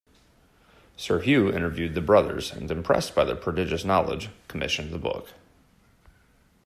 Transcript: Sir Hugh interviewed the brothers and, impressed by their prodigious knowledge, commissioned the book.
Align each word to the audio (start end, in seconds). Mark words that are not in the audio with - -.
Sir 0.97 1.19
Hugh 1.21 1.51
interviewed 1.51 1.93
the 1.93 2.01
brothers 2.01 2.51
and, 2.51 2.71
impressed 2.71 3.13
by 3.13 3.23
their 3.23 3.35
prodigious 3.35 3.85
knowledge, 3.85 4.29
commissioned 4.47 4.89
the 4.91 4.97
book. 4.97 5.29